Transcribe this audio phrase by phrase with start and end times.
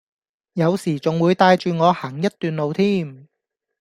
[0.53, 3.27] 有時仲會帶住我行一段路添